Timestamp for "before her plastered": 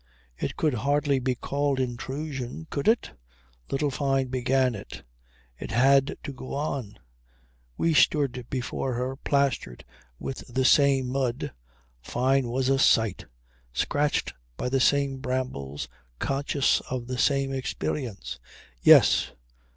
8.49-9.85